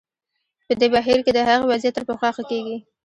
په 0.65 0.73
دې 0.79 0.87
بهیر 0.93 1.19
کې 1.25 1.31
د 1.33 1.39
هغوی 1.49 1.67
وضعیت 1.71 1.93
تر 1.95 2.03
پخوا 2.09 2.29
ښه 2.35 2.43
کېږي. 2.49 2.77